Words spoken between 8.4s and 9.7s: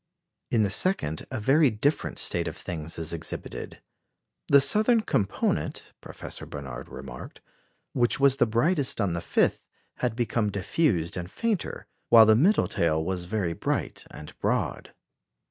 brightest on the 5th,